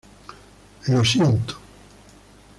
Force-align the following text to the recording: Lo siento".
Lo 0.87 1.05
siento". 1.05 1.59